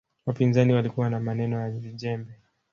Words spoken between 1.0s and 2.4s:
na maneno na vijembe